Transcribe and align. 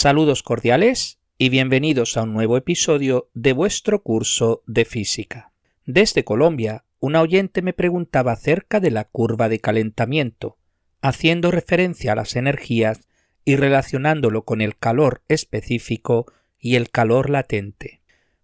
Saludos 0.00 0.44
cordiales 0.44 1.18
y 1.38 1.48
bienvenidos 1.48 2.16
a 2.16 2.22
un 2.22 2.32
nuevo 2.32 2.56
episodio 2.56 3.30
de 3.34 3.52
vuestro 3.52 4.04
curso 4.04 4.62
de 4.64 4.84
física. 4.84 5.50
Desde 5.86 6.22
Colombia, 6.22 6.84
un 7.00 7.16
oyente 7.16 7.62
me 7.62 7.72
preguntaba 7.72 8.30
acerca 8.30 8.78
de 8.78 8.92
la 8.92 9.06
curva 9.06 9.48
de 9.48 9.58
calentamiento, 9.58 10.56
haciendo 11.00 11.50
referencia 11.50 12.12
a 12.12 12.14
las 12.14 12.36
energías 12.36 13.08
y 13.44 13.56
relacionándolo 13.56 14.44
con 14.44 14.60
el 14.60 14.78
calor 14.78 15.24
específico 15.26 16.26
y 16.60 16.76
el 16.76 16.90
calor 16.90 17.28
latente. 17.28 18.00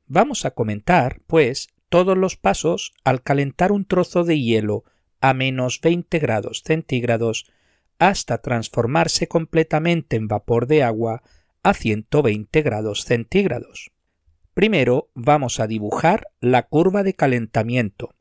Vamos 0.08 0.46
a 0.46 0.50
comentar, 0.50 1.20
pues, 1.28 1.68
todos 1.88 2.18
los 2.18 2.36
pasos 2.36 2.94
al 3.04 3.22
calentar 3.22 3.70
un 3.70 3.84
trozo 3.84 4.24
de 4.24 4.40
hielo 4.40 4.82
a 5.20 5.34
menos 5.34 5.80
20 5.80 6.18
grados 6.18 6.64
centígrados 6.64 7.46
hasta 8.00 8.38
transformarse 8.38 9.28
completamente 9.28 10.16
en 10.16 10.26
vapor 10.26 10.66
de 10.66 10.82
agua 10.82 11.22
a 11.64 11.74
120 11.74 12.62
grados 12.62 13.04
centígrados. 13.04 13.90
Primero 14.54 15.10
vamos 15.14 15.58
a 15.58 15.66
dibujar 15.66 16.28
la 16.40 16.68
curva 16.68 17.02
de 17.02 17.14
calentamiento, 17.14 18.14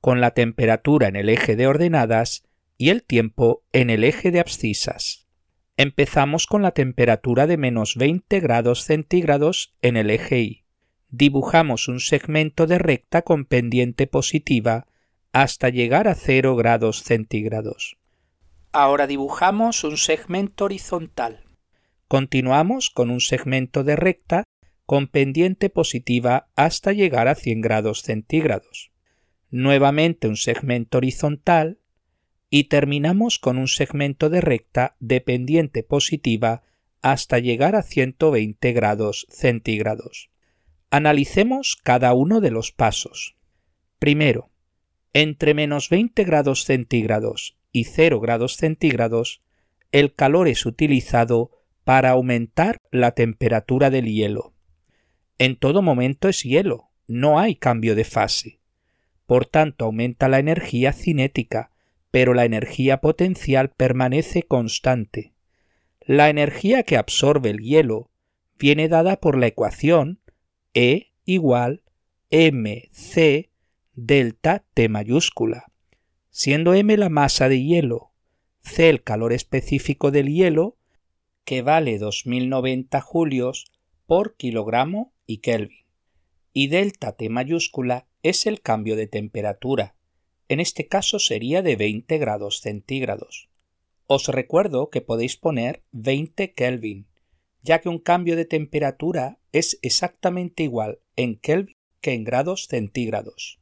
con 0.00 0.20
la 0.20 0.30
temperatura 0.32 1.08
en 1.08 1.16
el 1.16 1.28
eje 1.28 1.56
de 1.56 1.66
ordenadas 1.66 2.44
y 2.78 2.90
el 2.90 3.02
tiempo 3.02 3.64
en 3.72 3.90
el 3.90 4.04
eje 4.04 4.30
de 4.30 4.40
abscisas. 4.40 5.26
Empezamos 5.76 6.46
con 6.46 6.62
la 6.62 6.72
temperatura 6.72 7.46
de 7.46 7.56
menos 7.56 7.96
20 7.96 8.38
grados 8.40 8.84
centígrados 8.84 9.74
en 9.80 9.96
el 9.96 10.10
eje 10.10 10.40
Y. 10.40 10.64
Dibujamos 11.08 11.88
un 11.88 11.98
segmento 11.98 12.66
de 12.66 12.78
recta 12.78 13.22
con 13.22 13.46
pendiente 13.46 14.06
positiva 14.06 14.86
hasta 15.32 15.70
llegar 15.70 16.08
a 16.08 16.14
0 16.14 16.56
grados 16.56 17.02
centígrados. 17.02 17.96
Ahora 18.70 19.06
dibujamos 19.06 19.82
un 19.84 19.96
segmento 19.96 20.66
horizontal. 20.66 21.44
Continuamos 22.12 22.90
con 22.90 23.08
un 23.08 23.22
segmento 23.22 23.84
de 23.84 23.96
recta 23.96 24.44
con 24.84 25.08
pendiente 25.08 25.70
positiva 25.70 26.50
hasta 26.56 26.92
llegar 26.92 27.26
a 27.26 27.34
100 27.34 27.62
grados 27.62 28.02
centígrados. 28.02 28.92
Nuevamente 29.50 30.28
un 30.28 30.36
segmento 30.36 30.98
horizontal 30.98 31.78
y 32.50 32.64
terminamos 32.64 33.38
con 33.38 33.56
un 33.56 33.66
segmento 33.66 34.28
de 34.28 34.42
recta 34.42 34.94
de 35.00 35.22
pendiente 35.22 35.82
positiva 35.82 36.64
hasta 37.00 37.38
llegar 37.38 37.76
a 37.76 37.82
120 37.82 38.72
grados 38.74 39.26
centígrados. 39.30 40.28
Analicemos 40.90 41.78
cada 41.82 42.12
uno 42.12 42.42
de 42.42 42.50
los 42.50 42.72
pasos. 42.72 43.36
Primero, 43.98 44.50
entre 45.14 45.54
menos 45.54 45.88
20 45.88 46.24
grados 46.24 46.64
centígrados 46.66 47.56
y 47.72 47.84
0 47.84 48.20
grados 48.20 48.58
centígrados, 48.58 49.40
el 49.92 50.14
calor 50.14 50.46
es 50.48 50.66
utilizado 50.66 51.61
para 51.84 52.10
aumentar 52.10 52.80
la 52.90 53.12
temperatura 53.12 53.90
del 53.90 54.06
hielo. 54.06 54.54
En 55.38 55.56
todo 55.56 55.82
momento 55.82 56.28
es 56.28 56.42
hielo, 56.42 56.90
no 57.06 57.38
hay 57.38 57.56
cambio 57.56 57.94
de 57.94 58.04
fase. 58.04 58.60
Por 59.26 59.46
tanto, 59.46 59.84
aumenta 59.84 60.28
la 60.28 60.38
energía 60.38 60.92
cinética, 60.92 61.70
pero 62.10 62.34
la 62.34 62.44
energía 62.44 63.00
potencial 63.00 63.70
permanece 63.70 64.42
constante. 64.42 65.34
La 66.00 66.28
energía 66.30 66.82
que 66.82 66.96
absorbe 66.96 67.50
el 67.50 67.58
hielo 67.58 68.10
viene 68.58 68.88
dada 68.88 69.16
por 69.16 69.38
la 69.38 69.46
ecuación 69.46 70.20
E 70.74 71.12
igual 71.24 71.82
mc 72.30 73.50
delta 73.94 74.64
T 74.74 74.88
mayúscula 74.88 75.72
siendo 76.32 76.72
m 76.72 76.96
la 76.96 77.10
masa 77.10 77.48
de 77.50 77.62
hielo, 77.62 78.10
c 78.62 78.88
el 78.88 79.02
calor 79.02 79.34
específico 79.34 80.10
del 80.10 80.28
hielo, 80.28 80.78
que 81.44 81.62
vale 81.62 81.98
2090 81.98 83.00
julios 83.00 83.66
por 84.06 84.36
kilogramo 84.36 85.12
y 85.26 85.38
Kelvin, 85.38 85.86
y 86.52 86.68
delta 86.68 87.12
T 87.16 87.28
mayúscula 87.28 88.06
es 88.22 88.46
el 88.46 88.60
cambio 88.60 88.96
de 88.96 89.06
temperatura, 89.06 89.96
en 90.48 90.60
este 90.60 90.86
caso 90.86 91.18
sería 91.18 91.62
de 91.62 91.76
20 91.76 92.18
grados 92.18 92.60
centígrados. 92.60 93.48
Os 94.06 94.28
recuerdo 94.28 94.90
que 94.90 95.00
podéis 95.00 95.36
poner 95.36 95.82
20 95.92 96.52
Kelvin, 96.52 97.06
ya 97.62 97.80
que 97.80 97.88
un 97.88 97.98
cambio 97.98 98.36
de 98.36 98.44
temperatura 98.44 99.38
es 99.52 99.78
exactamente 99.82 100.62
igual 100.62 101.00
en 101.16 101.36
Kelvin 101.36 101.76
que 102.00 102.12
en 102.12 102.24
grados 102.24 102.66
centígrados. 102.66 103.60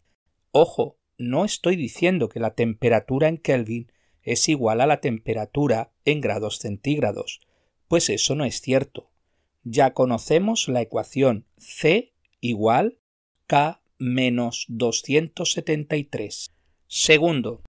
Ojo, 0.50 0.98
no 1.18 1.44
estoy 1.44 1.76
diciendo 1.76 2.28
que 2.28 2.40
la 2.40 2.54
temperatura 2.54 3.28
en 3.28 3.36
Kelvin 3.36 3.92
es 4.22 4.48
igual 4.48 4.80
a 4.80 4.86
la 4.86 5.00
temperatura 5.00 5.92
en 6.04 6.20
grados 6.20 6.58
centígrados, 6.58 7.40
pues 7.90 8.08
eso 8.08 8.36
no 8.36 8.44
es 8.44 8.60
cierto. 8.60 9.10
Ya 9.64 9.94
conocemos 9.94 10.68
la 10.68 10.80
ecuación 10.80 11.48
C 11.58 12.14
igual 12.38 13.00
K 13.48 13.82
menos 13.98 14.66
273. 14.68 16.54
Segundo, 16.86 17.64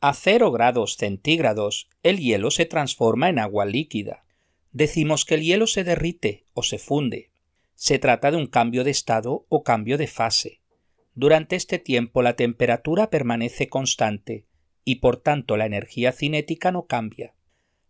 a 0.00 0.14
0 0.14 0.52
grados 0.52 0.96
centígrados 0.96 1.90
el 2.02 2.18
hielo 2.18 2.50
se 2.50 2.64
transforma 2.64 3.28
en 3.28 3.38
agua 3.38 3.66
líquida. 3.66 4.24
Decimos 4.72 5.26
que 5.26 5.34
el 5.34 5.42
hielo 5.42 5.66
se 5.66 5.84
derrite 5.84 6.46
o 6.54 6.62
se 6.62 6.78
funde. 6.78 7.30
Se 7.74 7.98
trata 7.98 8.30
de 8.30 8.38
un 8.38 8.46
cambio 8.46 8.84
de 8.84 8.90
estado 8.90 9.44
o 9.50 9.64
cambio 9.64 9.98
de 9.98 10.06
fase. 10.06 10.62
Durante 11.14 11.56
este 11.56 11.78
tiempo 11.78 12.22
la 12.22 12.36
temperatura 12.36 13.10
permanece 13.10 13.68
constante 13.68 14.46
y 14.86 14.94
por 14.94 15.18
tanto 15.18 15.58
la 15.58 15.66
energía 15.66 16.12
cinética 16.12 16.72
no 16.72 16.86
cambia. 16.86 17.34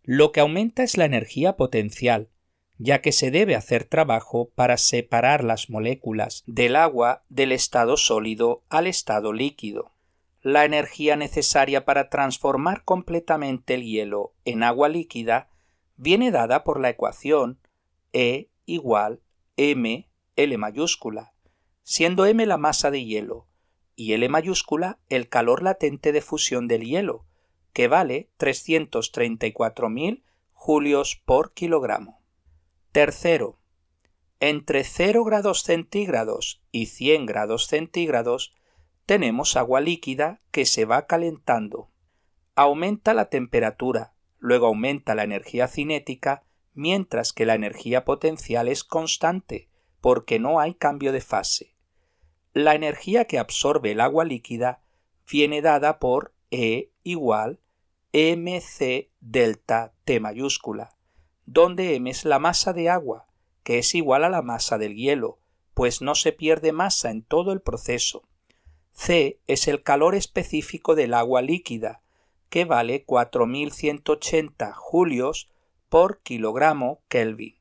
Lo 0.03 0.31
que 0.31 0.39
aumenta 0.39 0.83
es 0.83 0.97
la 0.97 1.05
energía 1.05 1.55
potencial, 1.55 2.29
ya 2.77 3.01
que 3.01 3.11
se 3.11 3.29
debe 3.29 3.55
hacer 3.55 3.83
trabajo 3.83 4.51
para 4.55 4.77
separar 4.77 5.43
las 5.43 5.69
moléculas 5.69 6.43
del 6.47 6.75
agua 6.75 7.23
del 7.29 7.51
estado 7.51 7.97
sólido 7.97 8.63
al 8.69 8.87
estado 8.87 9.33
líquido. 9.33 9.91
La 10.41 10.63
energía 10.63 11.17
necesaria 11.17 11.83
para 11.83 12.09
transformar 12.09 12.85
completamente 12.85 13.73
el 13.73 13.83
hielo 13.83 14.33
en 14.45 14.63
agua 14.63 14.87
líquida 14.87 15.49
viene 15.97 16.31
dada 16.31 16.63
por 16.63 16.79
la 16.79 16.89
ecuación 16.89 17.59
E 18.13 18.49
igual 18.65 19.21
m 19.57 20.09
L 20.37 20.57
mayúscula, 20.57 21.33
siendo 21.83 22.25
m 22.25 22.45
la 22.45 22.57
masa 22.57 22.89
de 22.89 23.03
hielo 23.03 23.47
y 23.97 24.13
L 24.13 24.29
mayúscula 24.29 24.99
el 25.09 25.27
calor 25.27 25.61
latente 25.61 26.13
de 26.13 26.21
fusión 26.21 26.69
del 26.69 26.85
hielo, 26.85 27.25
que 27.73 27.87
vale 27.87 28.29
334.000 28.37 30.23
julios 30.53 31.21
por 31.25 31.53
kilogramo. 31.53 32.21
Tercero, 32.91 33.59
entre 34.39 34.83
0 34.83 35.23
grados 35.25 35.63
centígrados 35.63 36.61
y 36.71 36.87
100 36.87 37.25
grados 37.25 37.67
centígrados 37.67 38.53
tenemos 39.05 39.57
agua 39.57 39.81
líquida 39.81 40.41
que 40.51 40.65
se 40.65 40.85
va 40.85 41.07
calentando. 41.07 41.89
Aumenta 42.55 43.13
la 43.13 43.29
temperatura, 43.29 44.13
luego 44.37 44.67
aumenta 44.67 45.15
la 45.15 45.23
energía 45.23 45.67
cinética, 45.67 46.43
mientras 46.73 47.33
que 47.33 47.45
la 47.45 47.55
energía 47.55 48.05
potencial 48.05 48.67
es 48.67 48.83
constante, 48.83 49.69
porque 49.99 50.39
no 50.39 50.59
hay 50.59 50.73
cambio 50.73 51.11
de 51.11 51.21
fase. 51.21 51.75
La 52.53 52.75
energía 52.75 53.25
que 53.25 53.39
absorbe 53.39 53.91
el 53.91 53.99
agua 53.99 54.25
líquida 54.25 54.81
viene 55.29 55.61
dada 55.61 55.99
por 55.99 56.33
E 56.51 56.91
igual 57.03 57.59
mc 58.11 59.09
delta 59.19 59.93
T 60.03 60.19
mayúscula, 60.19 60.95
donde 61.45 61.95
m 61.95 62.09
es 62.09 62.25
la 62.25 62.39
masa 62.39 62.73
de 62.73 62.89
agua, 62.89 63.27
que 63.63 63.77
es 63.77 63.93
igual 63.93 64.23
a 64.23 64.29
la 64.29 64.41
masa 64.41 64.77
del 64.77 64.95
hielo, 64.95 65.39
pues 65.73 66.01
no 66.01 66.15
se 66.15 66.31
pierde 66.31 66.71
masa 66.71 67.11
en 67.11 67.21
todo 67.21 67.51
el 67.51 67.61
proceso. 67.61 68.27
C 68.91 69.39
es 69.47 69.67
el 69.67 69.83
calor 69.83 70.15
específico 70.15 70.95
del 70.95 71.13
agua 71.13 71.41
líquida, 71.41 72.01
que 72.49 72.65
vale 72.65 73.03
4180 73.05 74.73
julios 74.73 75.49
por 75.87 76.21
kilogramo 76.21 77.01
Kelvin. 77.07 77.55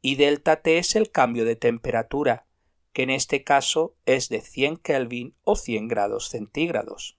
Y 0.00 0.16
delta 0.16 0.62
T 0.62 0.78
es 0.78 0.96
el 0.96 1.10
cambio 1.10 1.44
de 1.44 1.56
temperatura, 1.56 2.46
que 2.92 3.02
en 3.02 3.10
este 3.10 3.44
caso 3.44 3.94
es 4.06 4.28
de 4.28 4.40
100 4.40 4.78
Kelvin 4.78 5.34
o 5.44 5.54
100 5.54 5.88
grados 5.88 6.28
centígrados. 6.28 7.18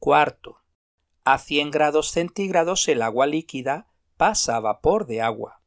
Cuarto, 0.00 0.62
a 1.24 1.36
100 1.36 1.70
grados 1.70 2.10
centígrados 2.10 2.88
el 2.88 3.02
agua 3.02 3.26
líquida 3.26 3.86
pasa 4.16 4.56
a 4.56 4.60
vapor 4.60 5.06
de 5.06 5.20
agua. 5.20 5.60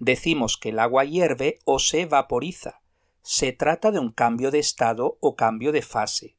Decimos 0.00 0.56
que 0.56 0.70
el 0.70 0.80
agua 0.80 1.04
hierve 1.04 1.60
o 1.64 1.78
se 1.78 2.04
vaporiza. 2.04 2.82
Se 3.22 3.52
trata 3.52 3.92
de 3.92 4.00
un 4.00 4.10
cambio 4.10 4.50
de 4.50 4.58
estado 4.58 5.16
o 5.20 5.36
cambio 5.36 5.70
de 5.70 5.82
fase. 5.82 6.36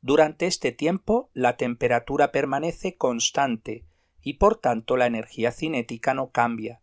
Durante 0.00 0.48
este 0.48 0.72
tiempo 0.72 1.30
la 1.32 1.56
temperatura 1.56 2.32
permanece 2.32 2.96
constante 2.96 3.84
y 4.20 4.34
por 4.34 4.56
tanto 4.56 4.96
la 4.96 5.06
energía 5.06 5.52
cinética 5.52 6.12
no 6.12 6.32
cambia. 6.32 6.82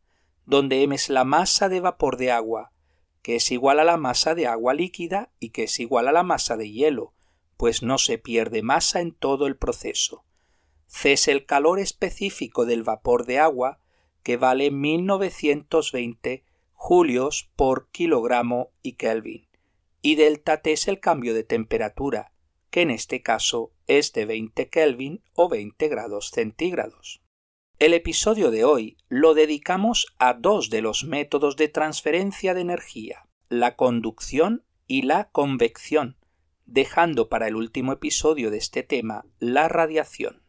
donde 0.49 0.83
m 0.83 0.95
es 0.95 1.11
la 1.11 1.25
masa 1.25 1.69
de 1.69 1.81
vapor 1.81 2.17
de 2.17 2.31
agua, 2.31 2.73
que 3.21 3.37
es 3.37 3.53
igual 3.53 3.81
a 3.81 3.85
la 3.85 3.99
masa 3.99 4.35
de 4.35 4.47
agua 4.47 4.73
líquida 4.73 5.31
y 5.39 5.51
que 5.51 5.65
es 5.65 5.79
igual 5.79 6.09
a 6.09 6.13
la 6.13 6.23
masa 6.23 6.57
de 6.57 6.73
hielo, 6.73 7.13
pues 7.59 7.83
no 7.83 7.99
se 7.99 8.17
pierde 8.17 8.63
masa 8.63 9.03
en 9.03 9.13
todo 9.13 9.47
el 9.47 9.59
proceso. 9.59 10.25
C 10.87 11.13
es 11.13 11.29
el 11.29 11.45
calor 11.45 11.79
específico 11.79 12.65
del 12.65 12.83
vapor 12.83 13.27
de 13.27 13.39
agua, 13.39 13.81
que 14.23 14.39
vale 14.39 14.71
1920 14.71 16.45
julios 16.73 17.51
por 17.55 17.91
kilogramo 17.91 18.71
y 18.81 18.95
Kelvin. 18.95 19.49
Y 20.01 20.15
delta 20.15 20.63
T 20.63 20.73
es 20.73 20.89
el 20.89 20.99
cambio 20.99 21.35
de 21.35 21.45
temperatura, 21.45 22.33
que 22.71 22.81
en 22.81 22.91
este 22.91 23.21
caso 23.21 23.75
es 23.87 24.15
de 24.15 24.25
20 24.25 24.71
Kelvin 24.71 25.23
o 25.35 25.51
20 25.51 25.89
grados 25.89 26.31
centígrados. 26.31 27.21
El 27.79 27.95
episodio 27.95 28.51
de 28.51 28.65
hoy 28.65 28.97
lo 29.09 29.35
dedicamos 29.35 30.09
a 30.19 30.35
dos 30.35 30.69
de 30.69 30.83
los 30.83 31.05
métodos 31.05 31.55
de 31.55 31.69
transferencia 31.69 32.53
de 32.53 32.61
energía, 32.61 33.29
la 33.49 33.77
conducción 33.77 34.65
y 34.89 35.03
la 35.03 35.29
convección, 35.31 36.17
dejando 36.67 37.29
para 37.29 37.47
el 37.47 37.55
último 37.55 37.93
episodio 37.93 38.51
de 38.51 38.59
este 38.59 38.83
tema 38.83 39.27
la 39.39 39.69
radiación. 39.69 40.43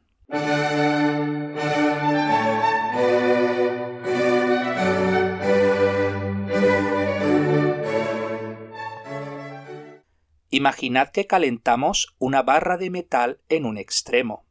Imaginad 10.49 11.09
que 11.09 11.27
calentamos 11.27 12.15
una 12.17 12.41
barra 12.41 12.77
de 12.77 12.89
metal 12.89 13.39
en 13.49 13.65
un 13.65 13.77
extremo. 13.77 14.48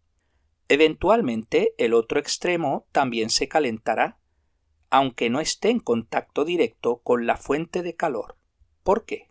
Eventualmente 0.69 1.75
el 1.79 1.95
otro 1.95 2.21
extremo 2.21 2.87
también 2.93 3.31
se 3.31 3.49
calentará, 3.49 4.19
aunque 4.91 5.31
no 5.31 5.41
esté 5.41 5.71
en 5.71 5.81
contacto 5.81 6.45
directo 6.45 6.99
con 6.99 7.27
la 7.27 7.37
fuente 7.37 7.83
de 7.83 7.97
calor. 7.97 8.37
¿Por 8.83 9.05
qué? 9.05 9.29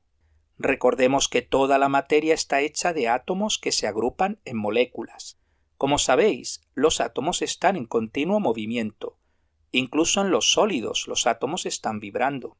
Recordemos 0.57 1.27
que 1.29 1.43
toda 1.43 1.77
la 1.77 1.89
materia 1.89 2.33
está 2.33 2.61
hecha 2.61 2.91
de 2.93 3.07
átomos 3.07 3.59
que 3.59 3.71
se 3.71 3.85
agrupan 3.87 4.39
en 4.45 4.57
moléculas. 4.57 5.37
Como 5.77 5.99
sabéis, 5.99 6.61
los 6.73 6.99
átomos 6.99 7.43
están 7.43 7.75
en 7.75 7.85
continuo 7.85 8.39
movimiento. 8.39 9.17
Incluso 9.71 10.21
en 10.21 10.31
los 10.31 10.51
sólidos 10.51 11.07
los 11.07 11.27
átomos 11.27 11.67
están 11.67 11.99
vibrando. 11.99 12.57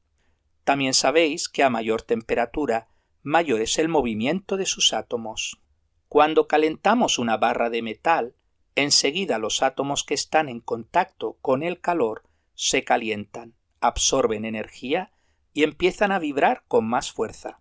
También 0.64 0.94
sabéis 0.94 1.50
que 1.50 1.64
a 1.64 1.72
mayor 1.72 2.04
temperatura 2.04 2.90
mayor 3.24 3.62
es 3.62 3.80
el 3.80 3.90
movimiento 3.90 4.56
de 4.56 4.66
sus 4.66 4.94
átomos. 4.94 5.60
Cuando 6.08 6.48
calentamos 6.48 7.18
una 7.18 7.38
barra 7.38 7.70
de 7.70 7.82
metal, 7.82 8.36
enseguida 8.78 9.40
los 9.40 9.64
átomos 9.64 10.04
que 10.04 10.14
están 10.14 10.50
en 10.50 10.60
contacto 10.62 11.38
con 11.42 11.64
el 11.64 11.82
calor 11.82 12.24
se 12.54 12.84
calientan, 12.84 13.56
absorben 13.82 14.46
energía 14.46 15.12
y 15.52 15.64
empiezan 15.64 16.12
a 16.12 16.20
vibrar 16.20 16.64
con 16.68 16.88
más 16.88 17.12
fuerza. 17.12 17.60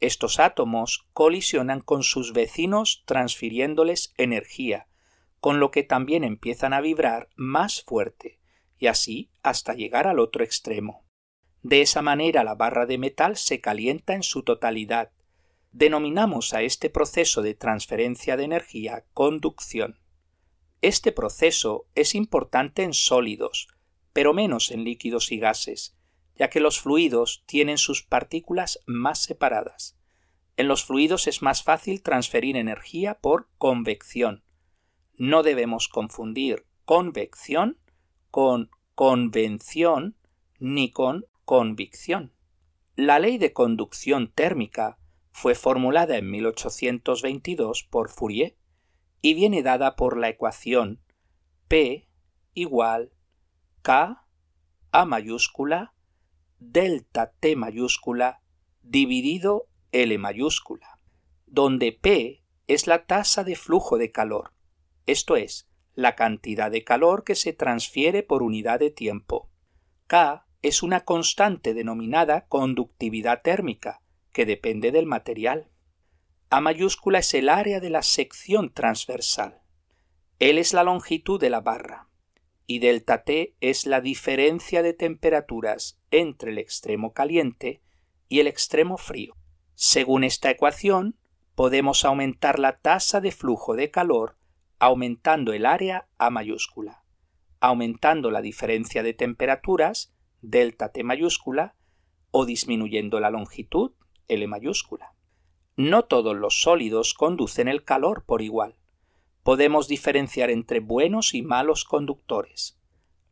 Estos 0.00 0.40
átomos 0.40 1.06
colisionan 1.12 1.80
con 1.80 2.02
sus 2.02 2.32
vecinos 2.32 3.04
transfiriéndoles 3.06 4.12
energía, 4.16 4.88
con 5.38 5.60
lo 5.60 5.70
que 5.70 5.84
también 5.84 6.24
empiezan 6.24 6.72
a 6.72 6.80
vibrar 6.80 7.28
más 7.36 7.82
fuerte, 7.82 8.40
y 8.76 8.88
así 8.88 9.30
hasta 9.42 9.74
llegar 9.74 10.08
al 10.08 10.18
otro 10.18 10.42
extremo. 10.42 11.04
De 11.62 11.82
esa 11.82 12.02
manera 12.02 12.42
la 12.42 12.56
barra 12.56 12.86
de 12.86 12.98
metal 12.98 13.36
se 13.36 13.60
calienta 13.60 14.14
en 14.14 14.24
su 14.24 14.42
totalidad. 14.42 15.12
Denominamos 15.70 16.54
a 16.54 16.62
este 16.62 16.90
proceso 16.90 17.42
de 17.42 17.54
transferencia 17.54 18.36
de 18.36 18.44
energía 18.44 19.04
conducción. 19.14 20.00
Este 20.80 21.10
proceso 21.10 21.86
es 21.96 22.14
importante 22.14 22.84
en 22.84 22.94
sólidos, 22.94 23.68
pero 24.12 24.32
menos 24.32 24.70
en 24.70 24.84
líquidos 24.84 25.32
y 25.32 25.38
gases, 25.38 25.96
ya 26.36 26.50
que 26.50 26.60
los 26.60 26.80
fluidos 26.80 27.42
tienen 27.46 27.78
sus 27.78 28.04
partículas 28.04 28.80
más 28.86 29.20
separadas. 29.20 29.98
En 30.56 30.68
los 30.68 30.84
fluidos 30.84 31.26
es 31.26 31.42
más 31.42 31.64
fácil 31.64 32.02
transferir 32.02 32.56
energía 32.56 33.18
por 33.18 33.48
convección. 33.58 34.44
No 35.16 35.42
debemos 35.42 35.88
confundir 35.88 36.64
convección 36.84 37.78
con 38.30 38.70
convención 38.94 40.16
ni 40.60 40.92
con 40.92 41.26
convicción. 41.44 42.32
La 42.94 43.18
ley 43.18 43.38
de 43.38 43.52
conducción 43.52 44.30
térmica 44.32 44.98
fue 45.32 45.54
formulada 45.54 46.16
en 46.16 46.30
1822 46.30 47.84
por 47.84 48.10
Fourier 48.10 48.56
y 49.20 49.34
viene 49.34 49.62
dada 49.62 49.96
por 49.96 50.16
la 50.16 50.28
ecuación 50.28 51.00
P 51.66 52.08
igual 52.54 53.12
K 53.82 54.26
A 54.90 55.04
mayúscula 55.04 55.94
delta 56.58 57.32
T 57.38 57.56
mayúscula 57.56 58.40
dividido 58.82 59.68
L 59.92 60.18
mayúscula, 60.18 60.98
donde 61.46 61.92
P 61.92 62.42
es 62.66 62.86
la 62.86 63.06
tasa 63.06 63.44
de 63.44 63.56
flujo 63.56 63.98
de 63.98 64.12
calor, 64.12 64.52
esto 65.06 65.36
es, 65.36 65.68
la 65.94 66.14
cantidad 66.14 66.70
de 66.70 66.84
calor 66.84 67.24
que 67.24 67.34
se 67.34 67.52
transfiere 67.52 68.22
por 68.22 68.42
unidad 68.42 68.78
de 68.78 68.90
tiempo. 68.90 69.50
K 70.06 70.46
es 70.62 70.82
una 70.82 71.04
constante 71.04 71.74
denominada 71.74 72.46
conductividad 72.46 73.42
térmica, 73.42 74.02
que 74.32 74.44
depende 74.46 74.92
del 74.92 75.06
material. 75.06 75.70
A 76.50 76.62
mayúscula 76.62 77.18
es 77.18 77.34
el 77.34 77.50
área 77.50 77.78
de 77.78 77.90
la 77.90 78.02
sección 78.02 78.72
transversal. 78.72 79.60
L 80.38 80.58
es 80.58 80.72
la 80.72 80.82
longitud 80.82 81.38
de 81.38 81.50
la 81.50 81.60
barra. 81.60 82.08
Y 82.66 82.78
delta 82.78 83.24
T 83.24 83.54
es 83.60 83.86
la 83.86 84.00
diferencia 84.00 84.82
de 84.82 84.94
temperaturas 84.94 86.00
entre 86.10 86.52
el 86.52 86.58
extremo 86.58 87.12
caliente 87.12 87.82
y 88.28 88.40
el 88.40 88.46
extremo 88.46 88.96
frío. 88.96 89.36
Según 89.74 90.24
esta 90.24 90.50
ecuación, 90.50 91.18
podemos 91.54 92.06
aumentar 92.06 92.58
la 92.58 92.78
tasa 92.78 93.20
de 93.20 93.32
flujo 93.32 93.74
de 93.74 93.90
calor 93.90 94.38
aumentando 94.78 95.52
el 95.52 95.66
área 95.66 96.08
A 96.18 96.30
mayúscula, 96.30 97.04
aumentando 97.60 98.30
la 98.30 98.40
diferencia 98.40 99.02
de 99.02 99.12
temperaturas 99.12 100.14
delta 100.40 100.92
T 100.92 101.02
mayúscula 101.02 101.74
o 102.30 102.46
disminuyendo 102.46 103.18
la 103.18 103.30
longitud 103.30 103.92
L 104.28 104.46
mayúscula. 104.46 105.14
No 105.78 106.06
todos 106.06 106.34
los 106.34 106.60
sólidos 106.60 107.14
conducen 107.14 107.68
el 107.68 107.84
calor 107.84 108.24
por 108.24 108.42
igual. 108.42 108.74
Podemos 109.44 109.86
diferenciar 109.86 110.50
entre 110.50 110.80
buenos 110.80 111.34
y 111.34 111.42
malos 111.42 111.84
conductores. 111.84 112.80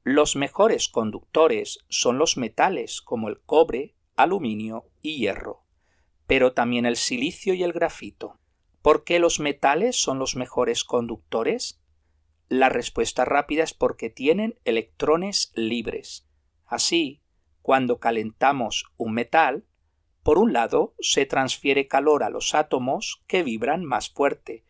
Los 0.05 0.37
mejores 0.37 0.89
conductores 0.89 1.85
son 1.89 2.19
los 2.19 2.37
metales 2.37 3.03
como 3.03 3.29
el 3.29 3.41
cobre, 3.41 3.97
aluminio 4.15 4.85
y 5.03 5.17
hierro, 5.17 5.65
pero 6.29 6.53
también 6.53 6.87
el 6.87 6.95
silicio 6.95 7.53
y 7.53 7.65
el 7.65 7.73
grafito. 7.73 8.39
¿Por 8.81 9.03
qué 9.03 9.19
los 9.19 9.41
metales 9.41 10.01
son 10.01 10.21
los 10.21 10.37
mejores 10.37 10.85
conductores? 10.85 11.81
La 12.49 12.69
respuesta 12.69 13.25
rápida 13.25 13.65
es 13.65 13.75
porque 13.75 14.09
tienen 14.09 14.61
electrones 14.65 15.51
libres. 15.57 16.29
Así, 16.65 17.23
cuando 17.63 17.99
calentamos 17.99 18.85
un 18.97 19.15
metal, 19.15 19.65
por 20.27 20.39
un 20.39 20.53
lado 20.53 20.97
se 20.99 21.25
transfiere 21.25 21.87
calor 21.87 22.25
a 22.25 22.31
los 22.31 22.57
átomos 22.57 23.23
que 23.29 23.45
vibran 23.45 23.85
más 23.85 24.11
fuerte 24.11 24.65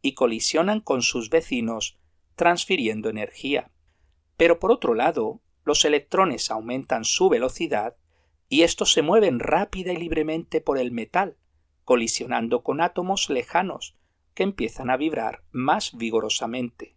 y 0.00 0.14
colisionan 0.14 0.80
con 0.80 1.02
sus 1.02 1.28
vecinos 1.28 1.98
transfiriendo 2.34 3.10
energía. 3.10 3.70
Pero 4.38 4.58
por 4.58 4.72
otro 4.72 4.94
lado, 4.94 5.42
los 5.64 5.84
electrones 5.84 6.50
aumentan 6.50 7.04
su 7.04 7.28
velocidad 7.28 7.98
y 8.48 8.62
estos 8.62 8.94
se 8.94 9.02
mueven 9.02 9.38
rápida 9.38 9.92
y 9.92 9.98
libremente 9.98 10.62
por 10.62 10.78
el 10.78 10.92
metal, 10.92 11.36
colisionando 11.84 12.62
con 12.62 12.80
átomos 12.80 13.28
lejanos 13.28 13.98
que 14.32 14.44
empiezan 14.44 14.88
a 14.88 14.96
vibrar 14.96 15.44
más 15.50 15.94
vigorosamente. 15.94 16.96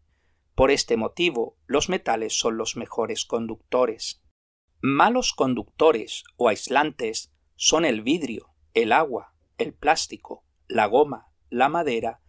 Por 0.56 0.72
este 0.72 0.96
motivo, 0.96 1.58
los 1.66 1.90
metales 1.90 2.32
son 2.40 2.56
los 2.56 2.78
mejores 2.78 3.26
conductores. 3.26 4.24
Malos 4.80 5.34
conductores 5.34 6.24
o 6.38 6.48
aislantes 6.48 7.35
son 7.56 7.86
el 7.86 8.02
vidrio, 8.02 8.54
el 8.74 8.92
agua, 8.92 9.34
el 9.58 9.74
plástico, 9.74 10.44
la 10.68 10.86
goma, 10.86 11.30
la 11.50 11.70
madera 11.70 12.22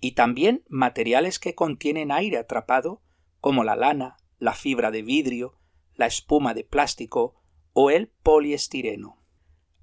y 0.00 0.12
también 0.12 0.64
materiales 0.68 1.38
que 1.38 1.54
contienen 1.54 2.12
aire 2.12 2.38
atrapado 2.38 3.02
como 3.40 3.64
la 3.64 3.76
lana, 3.76 4.16
la 4.38 4.52
fibra 4.52 4.90
de 4.90 5.02
vidrio, 5.02 5.58
la 5.94 6.06
espuma 6.06 6.54
de 6.54 6.64
plástico 6.64 7.34
o 7.72 7.90
el 7.90 8.08
poliestireno. 8.08 9.22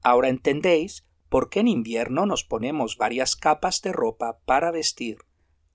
Ahora 0.04 0.30
entendéis 0.30 1.08
por 1.30 1.50
qué 1.50 1.62
en 1.62 1.68
invierno 1.68 2.26
nos 2.26 2.44
ponemos 2.44 2.98
varias 2.98 3.36
capas 3.36 3.82
de 3.82 3.94
ropa 3.94 4.40
para 4.46 4.72
vestir 4.72 5.20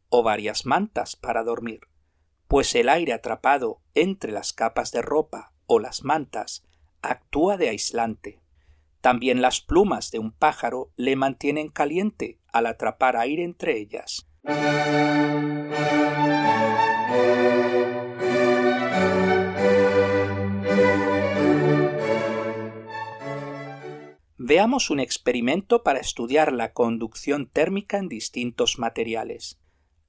o 0.08 0.22
varias 0.22 0.66
mantas 0.66 1.16
para 1.16 1.42
dormir, 1.42 1.80
pues 2.46 2.74
el 2.74 2.88
aire 2.88 3.12
atrapado 3.12 3.80
entre 3.94 4.32
las 4.32 4.52
capas 4.52 4.92
de 4.92 5.02
ropa 5.02 5.52
o 5.66 5.78
las 5.80 6.04
mantas 6.04 6.64
actúa 7.02 7.56
de 7.56 7.70
aislante. 7.70 8.40
También 9.06 9.40
las 9.40 9.60
plumas 9.60 10.10
de 10.10 10.18
un 10.18 10.32
pájaro 10.32 10.90
le 10.96 11.14
mantienen 11.14 11.68
caliente 11.68 12.40
al 12.52 12.66
atrapar 12.66 13.16
aire 13.16 13.44
entre 13.44 13.78
ellas. 13.78 14.26
Veamos 24.38 24.90
un 24.90 24.98
experimento 24.98 25.84
para 25.84 26.00
estudiar 26.00 26.52
la 26.52 26.72
conducción 26.72 27.46
térmica 27.46 27.98
en 27.98 28.08
distintos 28.08 28.80
materiales. 28.80 29.60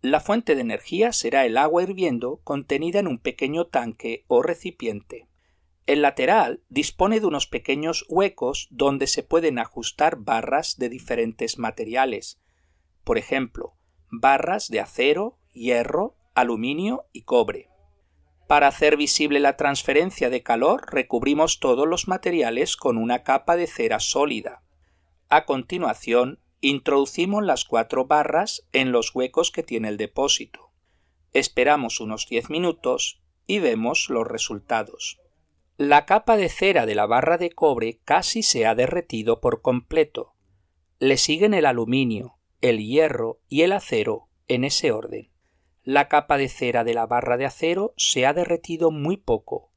La 0.01 0.21
fuente 0.21 0.55
de 0.55 0.61
energía 0.61 1.13
será 1.13 1.45
el 1.45 1.59
agua 1.59 1.83
hirviendo 1.83 2.41
contenida 2.43 2.97
en 2.97 3.05
un 3.05 3.19
pequeño 3.19 3.67
tanque 3.67 4.25
o 4.25 4.41
recipiente. 4.41 5.26
El 5.87 6.01
lateral 6.01 6.61
dispone 6.69 7.19
de 7.19 7.25
unos 7.25 7.47
pequeños 7.47 8.05
huecos 8.09 8.67
donde 8.69 9.07
se 9.07 9.23
pueden 9.23 9.57
ajustar 9.57 10.17
barras 10.17 10.77
de 10.77 10.89
diferentes 10.89 11.57
materiales, 11.57 12.39
por 13.03 13.17
ejemplo, 13.17 13.73
barras 14.11 14.67
de 14.67 14.81
acero, 14.81 15.39
hierro, 15.53 16.17
aluminio 16.35 17.05
y 17.13 17.23
cobre. 17.23 17.69
Para 18.47 18.67
hacer 18.67 18.97
visible 18.97 19.39
la 19.39 19.57
transferencia 19.57 20.29
de 20.29 20.43
calor 20.43 20.93
recubrimos 20.93 21.59
todos 21.59 21.87
los 21.87 22.07
materiales 22.07 22.77
con 22.77 22.97
una 22.97 23.23
capa 23.23 23.55
de 23.55 23.67
cera 23.67 23.99
sólida. 23.99 24.63
A 25.29 25.45
continuación 25.45 26.39
Introducimos 26.59 27.43
las 27.45 27.65
cuatro 27.65 28.07
barras 28.07 28.67
en 28.73 28.91
los 28.91 29.13
huecos 29.13 29.51
que 29.51 29.61
tiene 29.61 29.89
el 29.89 29.97
depósito. 29.97 30.71
Esperamos 31.31 31.99
unos 31.99 32.27
10 32.27 32.49
minutos 32.49 33.21
y 33.45 33.59
vemos 33.59 34.09
los 34.09 34.27
resultados. 34.27 35.19
La 35.79 36.07
capa 36.07 36.37
de 36.37 36.49
cera 36.49 36.87
de 36.87 36.95
la 36.95 37.05
barra 37.05 37.37
de 37.37 37.51
cobre 37.51 37.99
casi 38.03 38.41
se 38.41 38.65
ha 38.65 38.73
derretido 38.73 39.39
por 39.39 39.61
completo. 39.61 40.33
Le 40.97 41.17
siguen 41.17 41.53
el 41.53 41.67
aluminio, 41.67 42.39
el 42.61 42.79
hierro 42.79 43.41
y 43.47 43.61
el 43.61 43.71
acero 43.73 44.27
en 44.47 44.63
ese 44.63 44.91
orden. 44.91 45.29
La 45.83 46.07
capa 46.07 46.39
de 46.39 46.49
cera 46.49 46.83
de 46.83 46.95
la 46.95 47.05
barra 47.05 47.37
de 47.37 47.45
acero 47.45 47.93
se 47.95 48.25
ha 48.25 48.33
derretido 48.33 48.89
muy 48.89 49.17
poco. 49.17 49.69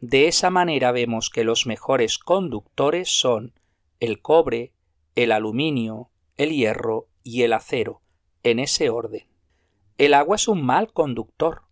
De 0.00 0.26
esa 0.26 0.48
manera 0.48 0.90
vemos 0.90 1.28
que 1.28 1.44
los 1.44 1.66
mejores 1.66 2.16
conductores 2.16 3.10
son 3.10 3.52
el 4.00 4.22
cobre, 4.22 4.72
el 5.16 5.32
aluminio, 5.32 6.08
el 6.38 6.50
hierro 6.50 7.08
y 7.22 7.42
el 7.42 7.52
acero, 7.52 8.00
en 8.42 8.58
ese 8.58 8.88
orden. 8.88 9.26
El 9.98 10.14
agua 10.14 10.36
es 10.36 10.48
un 10.48 10.64
mal 10.64 10.94
conductor. 10.94 11.64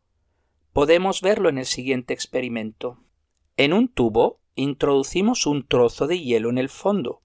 Podemos 0.74 1.22
verlo 1.22 1.48
en 1.48 1.56
el 1.56 1.66
siguiente 1.66 2.12
experimento. 2.12 3.03
En 3.56 3.72
un 3.72 3.88
tubo 3.88 4.40
introducimos 4.54 5.46
un 5.46 5.66
trozo 5.66 6.06
de 6.06 6.20
hielo 6.20 6.50
en 6.50 6.58
el 6.58 6.68
fondo 6.68 7.22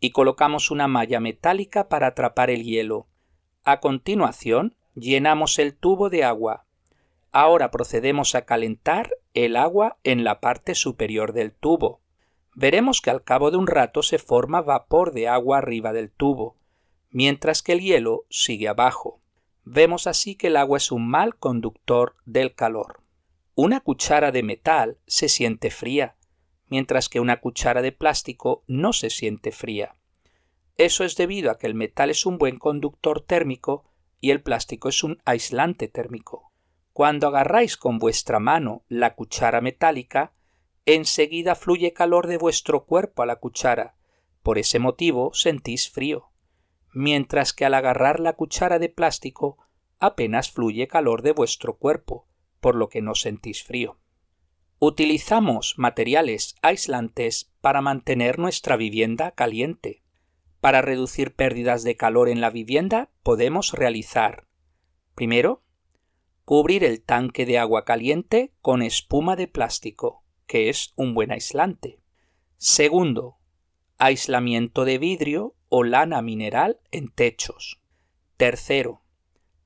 y 0.00 0.10
colocamos 0.10 0.70
una 0.70 0.88
malla 0.88 1.20
metálica 1.20 1.88
para 1.88 2.08
atrapar 2.08 2.50
el 2.50 2.64
hielo. 2.64 3.08
A 3.64 3.80
continuación, 3.80 4.76
llenamos 4.94 5.58
el 5.58 5.76
tubo 5.76 6.10
de 6.10 6.24
agua. 6.24 6.66
Ahora 7.32 7.70
procedemos 7.70 8.34
a 8.34 8.44
calentar 8.44 9.10
el 9.34 9.56
agua 9.56 9.98
en 10.02 10.24
la 10.24 10.40
parte 10.40 10.74
superior 10.74 11.32
del 11.32 11.52
tubo 11.52 12.00
veremos 12.54 13.00
que 13.00 13.10
al 13.10 13.22
cabo 13.22 13.50
de 13.50 13.56
un 13.56 13.66
rato 13.66 14.02
se 14.02 14.18
forma 14.18 14.60
vapor 14.60 15.12
de 15.12 15.28
agua 15.28 15.58
arriba 15.58 15.92
del 15.92 16.10
tubo, 16.10 16.56
mientras 17.10 17.62
que 17.62 17.72
el 17.72 17.80
hielo 17.80 18.24
sigue 18.28 18.68
abajo. 18.68 19.20
Vemos 19.64 20.06
así 20.06 20.34
que 20.34 20.48
el 20.48 20.56
agua 20.56 20.78
es 20.78 20.90
un 20.92 21.08
mal 21.08 21.36
conductor 21.36 22.16
del 22.24 22.54
calor. 22.54 23.00
Una 23.54 23.80
cuchara 23.80 24.30
de 24.32 24.42
metal 24.42 24.98
se 25.06 25.28
siente 25.28 25.70
fría, 25.70 26.16
mientras 26.68 27.08
que 27.08 27.20
una 27.20 27.40
cuchara 27.40 27.82
de 27.82 27.92
plástico 27.92 28.64
no 28.66 28.92
se 28.92 29.10
siente 29.10 29.52
fría. 29.52 29.96
Eso 30.76 31.04
es 31.04 31.16
debido 31.16 31.50
a 31.50 31.58
que 31.58 31.66
el 31.66 31.74
metal 31.74 32.10
es 32.10 32.24
un 32.24 32.38
buen 32.38 32.58
conductor 32.58 33.20
térmico 33.20 33.84
y 34.20 34.30
el 34.30 34.42
plástico 34.42 34.88
es 34.88 35.02
un 35.02 35.20
aislante 35.24 35.88
térmico. 35.88 36.52
Cuando 36.92 37.26
agarráis 37.26 37.76
con 37.76 37.98
vuestra 37.98 38.38
mano 38.38 38.84
la 38.88 39.14
cuchara 39.14 39.60
metálica, 39.60 40.32
enseguida 40.86 41.54
fluye 41.54 41.92
calor 41.92 42.28
de 42.28 42.38
vuestro 42.38 42.84
cuerpo 42.84 43.22
a 43.22 43.26
la 43.26 43.36
cuchara, 43.36 43.96
por 44.42 44.58
ese 44.58 44.78
motivo 44.78 45.32
sentís 45.34 45.90
frío, 45.90 46.30
mientras 46.92 47.52
que 47.52 47.64
al 47.64 47.74
agarrar 47.74 48.20
la 48.20 48.34
cuchara 48.34 48.78
de 48.78 48.88
plástico 48.88 49.58
apenas 49.98 50.50
fluye 50.50 50.88
calor 50.88 51.22
de 51.22 51.32
vuestro 51.32 51.76
cuerpo, 51.76 52.26
por 52.60 52.74
lo 52.74 52.88
que 52.88 53.02
no 53.02 53.14
sentís 53.14 53.64
frío. 53.64 53.98
Utilizamos 54.78 55.74
materiales 55.76 56.54
aislantes 56.62 57.52
para 57.60 57.80
mantener 57.80 58.38
nuestra 58.38 58.76
vivienda 58.76 59.32
caliente. 59.32 60.02
Para 60.60 60.82
reducir 60.82 61.34
pérdidas 61.34 61.82
de 61.82 61.96
calor 61.96 62.28
en 62.28 62.40
la 62.40 62.50
vivienda 62.50 63.10
podemos 63.22 63.72
realizar 63.72 64.46
primero, 65.14 65.62
cubrir 66.46 66.82
el 66.82 67.02
tanque 67.02 67.44
de 67.44 67.58
agua 67.58 67.84
caliente 67.84 68.54
con 68.62 68.80
espuma 68.80 69.36
de 69.36 69.48
plástico 69.48 70.24
que 70.46 70.68
es 70.68 70.94
un 70.96 71.14
buen 71.14 71.30
aislante. 71.30 72.00
Segundo, 72.56 73.38
aislamiento 73.98 74.84
de 74.84 74.98
vidrio 74.98 75.54
o 75.68 75.84
lana 75.84 76.22
mineral 76.22 76.80
en 76.90 77.08
techos. 77.08 77.80
Tercero, 78.36 79.04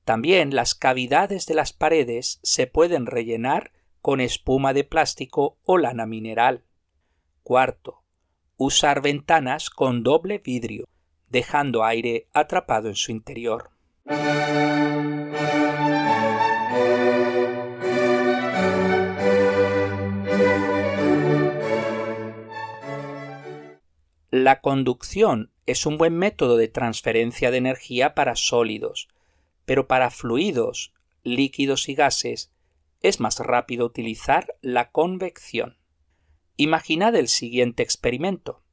también 0.05 0.55
las 0.55 0.75
cavidades 0.75 1.47
de 1.47 1.55
las 1.55 1.73
paredes 1.73 2.39
se 2.43 2.67
pueden 2.67 3.07
rellenar 3.07 3.71
con 4.01 4.21
espuma 4.21 4.71
de 4.71 4.83
plástico 4.83 5.57
o 5.63 5.79
lana 5.79 6.05
mineral. 6.05 6.63
Cuarto, 7.41 8.03
usar 8.55 9.01
ventanas 9.01 9.71
con 9.71 10.03
doble 10.03 10.37
vidrio, 10.37 10.85
dejando 11.29 11.83
aire 11.83 12.27
atrapado 12.33 12.87
en 12.87 12.95
su 12.95 13.11
interior. 13.11 13.71
La 24.29 24.61
conducción 24.61 25.51
es 25.65 25.87
un 25.87 25.97
buen 25.97 26.15
método 26.15 26.57
de 26.57 26.67
transferencia 26.67 27.49
de 27.49 27.57
energía 27.57 28.13
para 28.13 28.35
sólidos, 28.35 29.07
pero 29.65 29.87
para 29.87 30.11
fluidos, 30.11 30.93
líquidos 31.23 31.89
y 31.89 31.95
gases 31.95 32.51
es 33.01 33.19
más 33.19 33.39
rápido 33.39 33.85
utilizar 33.85 34.55
la 34.61 34.91
convección. 34.91 35.77
Imaginad 36.57 37.15
el 37.15 37.27
siguiente 37.27 37.83
experimento. 37.83 38.63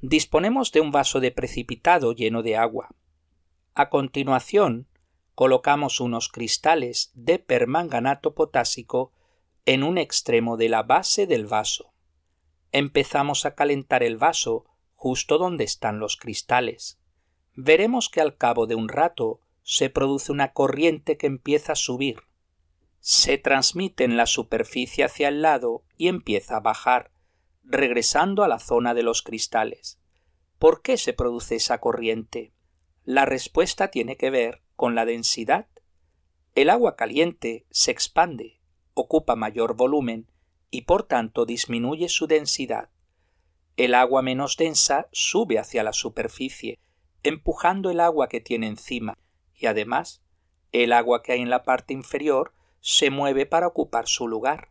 Disponemos 0.00 0.72
de 0.72 0.80
un 0.80 0.90
vaso 0.90 1.20
de 1.20 1.30
precipitado 1.30 2.12
lleno 2.12 2.42
de 2.42 2.56
agua. 2.56 2.94
A 3.74 3.90
continuación, 3.90 4.88
colocamos 5.34 6.00
unos 6.00 6.28
cristales 6.28 7.12
de 7.14 7.38
permanganato 7.38 8.34
potásico 8.34 9.12
en 9.66 9.82
un 9.82 9.98
extremo 9.98 10.56
de 10.56 10.68
la 10.68 10.82
base 10.82 11.26
del 11.26 11.46
vaso. 11.46 11.92
Empezamos 12.72 13.46
a 13.46 13.54
calentar 13.54 14.02
el 14.02 14.16
vaso 14.16 14.66
justo 14.94 15.38
donde 15.38 15.64
están 15.64 16.00
los 16.00 16.16
cristales. 16.16 16.98
Veremos 17.54 18.08
que 18.08 18.20
al 18.20 18.36
cabo 18.36 18.66
de 18.66 18.74
un 18.74 18.88
rato 18.88 19.40
se 19.68 19.90
produce 19.90 20.32
una 20.32 20.54
corriente 20.54 21.18
que 21.18 21.26
empieza 21.26 21.72
a 21.72 21.76
subir. 21.76 22.22
Se 23.00 23.36
transmite 23.36 24.04
en 24.04 24.16
la 24.16 24.24
superficie 24.24 25.04
hacia 25.04 25.28
el 25.28 25.42
lado 25.42 25.84
y 25.98 26.08
empieza 26.08 26.56
a 26.56 26.60
bajar, 26.60 27.12
regresando 27.64 28.44
a 28.44 28.48
la 28.48 28.60
zona 28.60 28.94
de 28.94 29.02
los 29.02 29.20
cristales. 29.20 30.00
¿Por 30.58 30.80
qué 30.80 30.96
se 30.96 31.12
produce 31.12 31.56
esa 31.56 31.78
corriente? 31.78 32.52
La 33.04 33.26
respuesta 33.26 33.88
tiene 33.88 34.16
que 34.16 34.30
ver 34.30 34.62
con 34.74 34.94
la 34.94 35.04
densidad. 35.04 35.66
El 36.54 36.70
agua 36.70 36.96
caliente 36.96 37.66
se 37.70 37.90
expande, 37.90 38.60
ocupa 38.94 39.36
mayor 39.36 39.76
volumen 39.76 40.30
y 40.70 40.82
por 40.82 41.02
tanto 41.02 41.44
disminuye 41.44 42.08
su 42.08 42.26
densidad 42.26 42.88
el 43.78 43.94
agua 43.94 44.22
menos 44.22 44.56
densa 44.56 45.08
sube 45.12 45.56
hacia 45.56 45.84
la 45.84 45.92
superficie, 45.92 46.80
empujando 47.22 47.90
el 47.90 48.00
agua 48.00 48.28
que 48.28 48.40
tiene 48.40 48.66
encima, 48.66 49.16
y 49.58 49.66
además 49.66 50.22
el 50.72 50.92
agua 50.92 51.22
que 51.22 51.32
hay 51.32 51.40
en 51.40 51.50
la 51.50 51.62
parte 51.62 51.94
inferior 51.94 52.54
se 52.80 53.10
mueve 53.10 53.46
para 53.46 53.66
ocupar 53.66 54.06
su 54.06 54.28
lugar. 54.28 54.70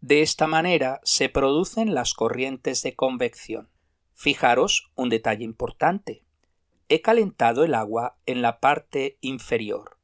De 0.00 0.22
esta 0.22 0.46
manera 0.46 1.00
se 1.04 1.28
producen 1.28 1.94
las 1.94 2.14
corrientes 2.14 2.82
de 2.82 2.94
convección. 2.94 3.68
Fijaros 4.14 4.90
un 4.94 5.08
detalle 5.08 5.44
importante. 5.44 6.24
He 6.88 7.02
calentado 7.02 7.64
el 7.64 7.74
agua 7.74 8.16
en 8.24 8.40
la 8.40 8.60
parte 8.60 9.18
inferior. 9.20 9.98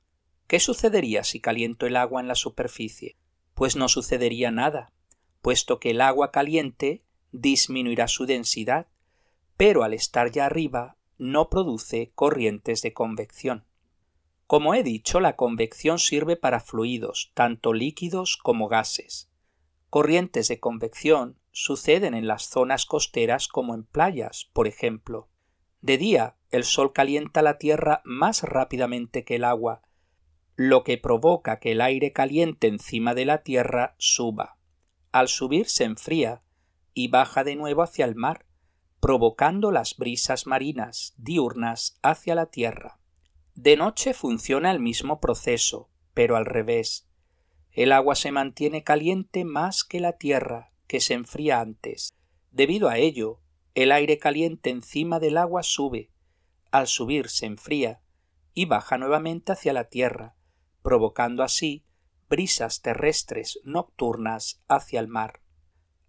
¿Qué 0.47 0.61
sucedería 0.61 1.25
si 1.25 1.41
caliento 1.41 1.87
el 1.87 1.97
agua 1.97 2.21
en 2.21 2.29
la 2.29 2.35
superficie? 2.35 3.17
Pues 3.55 3.77
no 3.77 3.89
sucedería 3.89 4.51
nada, 4.51 4.93
puesto 5.41 5.79
que 5.79 5.91
el 5.91 6.01
agua 6.01 6.31
caliente 6.31 7.05
disminuirá 7.31 8.09
su 8.09 8.27
densidad, 8.27 8.89
pero 9.57 9.83
al 9.85 9.95
estar 9.95 10.31
ya 10.31 10.47
arriba 10.47 10.97
no 11.19 11.49
produce 11.49 12.13
corrientes 12.15 12.83
de 12.83 12.93
convección. 12.93 13.65
Como 14.53 14.75
he 14.75 14.83
dicho, 14.83 15.19
la 15.19 15.35
convección 15.35 15.99
sirve 15.99 16.37
para 16.37 16.61
fluidos, 16.61 17.33
tanto 17.33 17.73
líquidos 17.73 18.37
como 18.37 18.69
gases. 18.69 19.31
Corrientes 19.89 20.47
de 20.49 20.61
convección 20.61 21.39
suceden 21.53 22.13
en 22.13 22.27
las 22.27 22.51
zonas 22.51 22.85
costeras 22.85 23.49
como 23.49 23.75
en 23.75 23.85
playas, 23.85 24.51
por 24.53 24.69
ejemplo. 24.69 25.31
De 25.81 25.97
día, 25.97 26.37
el 26.51 26.65
sol 26.65 26.93
calienta 26.93 27.41
la 27.41 27.57
tierra 27.57 28.03
más 28.05 28.43
rápidamente 28.43 29.25
que 29.25 29.37
el 29.37 29.45
agua, 29.45 29.81
lo 30.55 30.85
que 30.85 30.99
provoca 30.99 31.59
que 31.59 31.73
el 31.73 31.81
aire 31.81 32.13
caliente 32.13 32.67
encima 32.67 33.15
de 33.15 33.25
la 33.25 33.43
tierra 33.45 33.95
suba. 33.97 34.59
Al 35.13 35.29
subir 35.29 35.71
se 35.71 35.85
enfría 35.85 36.43
y 36.93 37.09
baja 37.09 37.43
de 37.43 37.57
nuevo 37.57 37.81
hacia 37.83 38.05
el 38.05 38.17
mar, 38.17 38.45
provocando 39.01 39.71
las 39.71 39.97
brisas 39.97 40.47
marinas 40.47 41.15
diurnas 41.17 41.99
hacia 42.03 42.35
la 42.35 42.51
tierra. 42.51 42.99
De 43.55 43.77
noche 43.77 44.15
funciona 44.15 44.71
el 44.71 44.81
mismo 44.81 45.21
proceso, 45.21 45.91
pero 46.15 46.37
al 46.37 46.47
revés. 46.47 47.09
El 47.71 47.93
agua 47.93 48.15
se 48.15 48.33
mantiene 48.33 48.83
caliente 48.83 49.45
más 49.45 49.85
que 49.85 50.01
la 50.01 50.19
tierra, 50.19 50.73
que 50.87 51.01
se 51.01 51.15
enfría 51.15 51.61
antes. 51.61 52.15
Debido 52.51 52.89
a 52.89 52.99
ello, 52.99 53.41
el 53.75 53.93
aire 53.93 54.19
caliente 54.19 54.71
encima 54.71 55.21
del 55.21 55.39
agua 55.39 55.63
sube, 55.63 56.11
al 56.71 56.87
subir 56.87 57.29
se 57.29 57.47
enfría 57.47 58.03
y 58.55 58.67
baja 58.67 58.99
nuevamente 58.99 59.53
hacia 59.53 59.73
la 59.73 59.89
tierra, 59.89 60.37
provocando 60.83 61.43
así 61.43 61.85
brisas 62.29 62.83
terrestres 62.83 63.61
nocturnas 63.65 64.63
hacia 64.69 65.01
el 65.01 65.09
mar. 65.09 65.41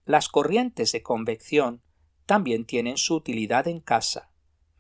Las 0.06 0.28
corrientes 0.28 0.92
de 0.92 1.02
convección 1.02 1.82
también 2.26 2.66
tienen 2.66 2.98
su 2.98 3.16
utilidad 3.16 3.68
en 3.68 3.80
casa. 3.80 4.32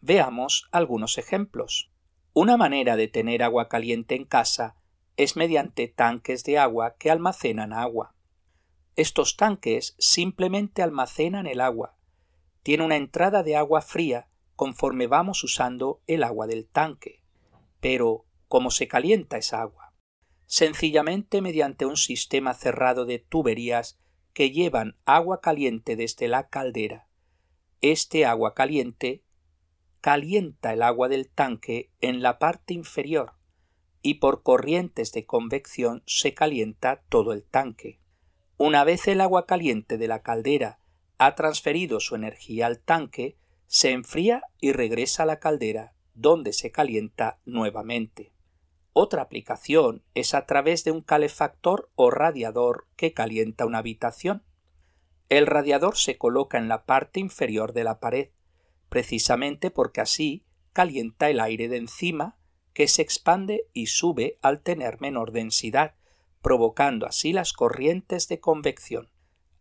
Veamos 0.01 0.67
algunos 0.71 1.17
ejemplos. 1.17 1.92
Una 2.35 2.57
manera 2.57 2.95
de 2.95 3.07
tener 3.07 3.43
agua 3.43 3.69
caliente 3.69 4.15
en 4.15 4.25
casa 4.25 4.75
es 5.17 5.35
mediante 5.35 5.87
tanques 5.87 6.43
de 6.43 6.57
agua 6.57 6.95
que 6.97 7.11
almacenan 7.11 7.73
agua. 7.73 8.15
Estos 8.95 9.37
tanques 9.37 9.95
simplemente 9.99 10.81
almacenan 10.81 11.45
el 11.45 11.61
agua. 11.61 11.95
Tiene 12.63 12.85
una 12.85 12.95
entrada 12.95 13.43
de 13.43 13.55
agua 13.55 13.81
fría 13.81 14.29
conforme 14.55 15.05
vamos 15.05 15.43
usando 15.43 16.01
el 16.07 16.23
agua 16.23 16.47
del 16.47 16.67
tanque. 16.67 17.21
Pero, 17.79 18.25
¿cómo 18.47 18.71
se 18.71 18.87
calienta 18.87 19.37
esa 19.37 19.61
agua? 19.61 19.93
Sencillamente 20.47 21.39
mediante 21.39 21.85
un 21.85 21.97
sistema 21.97 22.55
cerrado 22.55 23.05
de 23.05 23.19
tuberías 23.19 23.99
que 24.33 24.49
llevan 24.49 24.97
agua 25.05 25.39
caliente 25.39 25.95
desde 25.95 26.27
la 26.27 26.49
caldera. 26.49 27.07
Este 27.81 28.25
agua 28.25 28.55
caliente 28.55 29.21
calienta 30.03 30.73
el 30.73 30.81
agua 30.81 31.07
del 31.07 31.29
tanque 31.29 31.89
en 32.01 32.21
la 32.21 32.37
parte 32.37 32.73
inferior 32.73 33.35
y 34.01 34.15
por 34.15 34.43
corrientes 34.43 35.13
de 35.13 35.25
convección 35.25 36.03
se 36.05 36.33
calienta 36.33 37.03
todo 37.07 37.31
el 37.31 37.45
tanque. 37.45 38.01
Una 38.57 38.83
vez 38.83 39.07
el 39.07 39.21
agua 39.21 39.45
caliente 39.45 39.97
de 39.97 40.09
la 40.09 40.21
caldera 40.21 40.77
ha 41.19 41.35
transferido 41.35 42.01
su 42.01 42.15
energía 42.15 42.65
al 42.65 42.79
tanque, 42.79 43.37
se 43.67 43.91
enfría 43.91 44.43
y 44.59 44.73
regresa 44.73 45.23
a 45.23 45.25
la 45.25 45.39
caldera, 45.39 45.93
donde 46.15 46.51
se 46.51 46.69
calienta 46.69 47.39
nuevamente. 47.45 48.33
Otra 48.91 49.21
aplicación 49.21 50.03
es 50.15 50.33
a 50.33 50.45
través 50.45 50.83
de 50.83 50.91
un 50.91 50.99
calefactor 50.99 51.89
o 51.95 52.11
radiador 52.11 52.87
que 52.97 53.13
calienta 53.13 53.65
una 53.65 53.77
habitación. 53.77 54.43
El 55.29 55.47
radiador 55.47 55.95
se 55.95 56.17
coloca 56.17 56.57
en 56.57 56.67
la 56.67 56.83
parte 56.83 57.21
inferior 57.21 57.71
de 57.71 57.85
la 57.85 58.01
pared 58.01 58.31
precisamente 58.93 59.71
porque 59.71 60.01
así 60.01 60.45
calienta 60.71 61.27
el 61.31 61.39
aire 61.39 61.67
de 61.67 61.77
encima 61.77 62.37
que 62.73 62.87
se 62.87 63.01
expande 63.01 63.65
y 63.73 63.87
sube 63.87 64.37
al 64.43 64.61
tener 64.61 65.01
menor 65.01 65.31
densidad, 65.31 65.95
provocando 66.43 67.07
así 67.07 67.33
las 67.33 67.53
corrientes 67.53 68.27
de 68.27 68.39
convección. 68.39 69.09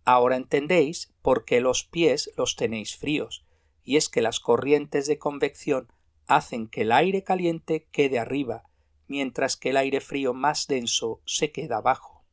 Ahora 0.04 0.36
entendéis 0.36 1.14
por 1.22 1.46
qué 1.46 1.62
los 1.62 1.82
pies 1.82 2.30
los 2.36 2.56
tenéis 2.56 2.98
fríos, 2.98 3.46
y 3.82 3.96
es 3.96 4.10
que 4.10 4.20
las 4.20 4.38
corrientes 4.38 5.06
de 5.06 5.16
convección 5.16 5.90
hacen 6.26 6.68
que 6.68 6.82
el 6.82 6.92
aire 6.92 7.24
caliente 7.24 7.88
quede 7.90 8.18
arriba, 8.18 8.64
mientras 9.08 9.56
que 9.56 9.70
el 9.70 9.78
aire 9.78 10.02
frío 10.02 10.34
más 10.34 10.66
denso 10.66 11.22
se 11.24 11.52
queda 11.52 11.78
abajo. 11.78 12.26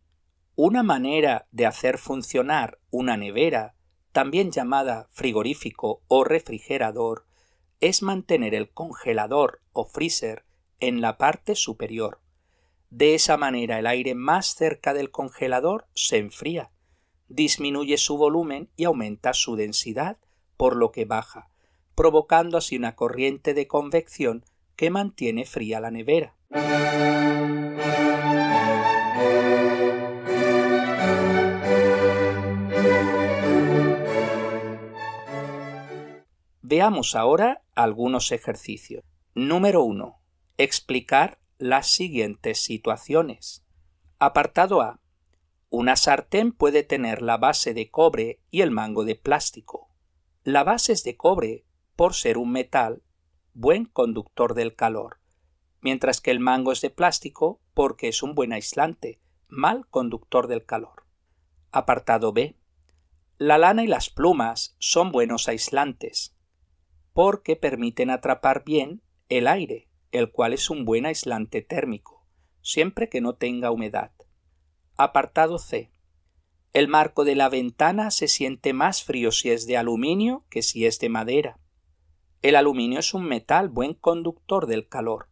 Una 0.55 0.83
manera 0.83 1.47
de 1.51 1.65
hacer 1.65 1.97
funcionar 1.97 2.77
una 2.91 3.15
nevera 3.15 3.77
también 4.11 4.51
llamada 4.51 5.07
frigorífico 5.11 6.01
o 6.07 6.23
refrigerador, 6.23 7.25
es 7.79 8.01
mantener 8.01 8.53
el 8.55 8.69
congelador 8.69 9.61
o 9.71 9.85
freezer 9.85 10.45
en 10.79 11.01
la 11.01 11.17
parte 11.17 11.55
superior. 11.55 12.21
De 12.89 13.13
esa 13.13 13.37
manera 13.37 13.79
el 13.79 13.87
aire 13.87 14.15
más 14.15 14.55
cerca 14.55 14.93
del 14.93 15.11
congelador 15.11 15.87
se 15.93 16.17
enfría, 16.17 16.71
disminuye 17.27 17.97
su 17.97 18.17
volumen 18.17 18.69
y 18.75 18.85
aumenta 18.85 19.33
su 19.33 19.55
densidad, 19.55 20.17
por 20.57 20.75
lo 20.75 20.91
que 20.91 21.05
baja, 21.05 21.49
provocando 21.95 22.57
así 22.57 22.75
una 22.75 22.95
corriente 22.95 23.53
de 23.53 23.67
convección 23.67 24.43
que 24.75 24.89
mantiene 24.89 25.45
fría 25.45 25.79
la 25.79 25.91
nevera. 25.91 26.35
Veamos 36.79 37.13
ahora 37.13 37.61
algunos 37.75 38.31
ejercicios. 38.31 39.03
Número 39.35 39.83
1. 39.83 40.17
Explicar 40.57 41.37
las 41.57 41.87
siguientes 41.87 42.61
situaciones. 42.61 43.65
Apartado 44.17 44.79
A. 44.79 45.01
Una 45.69 45.97
sartén 45.97 46.53
puede 46.53 46.83
tener 46.83 47.21
la 47.21 47.35
base 47.35 47.73
de 47.73 47.91
cobre 47.91 48.39
y 48.49 48.61
el 48.61 48.71
mango 48.71 49.03
de 49.03 49.15
plástico. 49.15 49.89
La 50.45 50.63
base 50.63 50.93
es 50.93 51.03
de 51.03 51.17
cobre 51.17 51.65
por 51.97 52.13
ser 52.13 52.37
un 52.37 52.53
metal, 52.53 53.03
buen 53.53 53.83
conductor 53.83 54.53
del 54.53 54.73
calor, 54.73 55.19
mientras 55.81 56.21
que 56.21 56.31
el 56.31 56.39
mango 56.39 56.71
es 56.71 56.79
de 56.79 56.91
plástico 56.91 57.59
porque 57.73 58.07
es 58.07 58.23
un 58.23 58.35
buen 58.35 58.53
aislante, 58.53 59.19
mal 59.49 59.85
conductor 59.89 60.47
del 60.47 60.63
calor. 60.65 61.03
Apartado 61.73 62.31
B. 62.31 62.55
La 63.37 63.57
lana 63.57 63.83
y 63.83 63.87
las 63.87 64.09
plumas 64.09 64.77
son 64.79 65.11
buenos 65.11 65.49
aislantes, 65.49 66.38
porque 67.13 67.55
permiten 67.55 68.09
atrapar 68.09 68.63
bien 68.63 69.01
el 69.29 69.47
aire, 69.47 69.87
el 70.11 70.31
cual 70.31 70.53
es 70.53 70.69
un 70.69 70.85
buen 70.85 71.05
aislante 71.05 71.61
térmico, 71.61 72.25
siempre 72.61 73.09
que 73.09 73.21
no 73.21 73.35
tenga 73.35 73.71
humedad. 73.71 74.11
Apartado 74.97 75.59
C. 75.59 75.91
El 76.73 76.87
marco 76.87 77.23
de 77.23 77.35
la 77.35 77.49
ventana 77.49 78.11
se 78.11 78.27
siente 78.27 78.73
más 78.73 79.03
frío 79.03 79.31
si 79.31 79.49
es 79.49 79.65
de 79.65 79.77
aluminio 79.77 80.45
que 80.49 80.61
si 80.61 80.85
es 80.85 80.99
de 80.99 81.09
madera. 81.09 81.59
El 82.41 82.55
aluminio 82.55 82.99
es 82.99 83.13
un 83.13 83.25
metal 83.25 83.69
buen 83.69 83.93
conductor 83.93 84.67
del 84.67 84.87
calor. 84.87 85.29